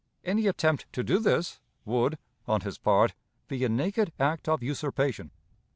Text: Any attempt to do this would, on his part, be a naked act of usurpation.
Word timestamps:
Any 0.25 0.47
attempt 0.47 0.91
to 0.93 1.03
do 1.03 1.19
this 1.19 1.59
would, 1.85 2.17
on 2.47 2.61
his 2.61 2.79
part, 2.79 3.13
be 3.47 3.63
a 3.63 3.69
naked 3.69 4.11
act 4.19 4.49
of 4.49 4.63
usurpation. 4.63 5.29